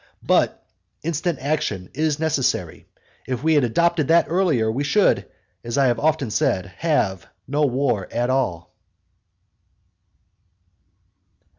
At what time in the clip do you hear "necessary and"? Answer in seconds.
2.17-3.35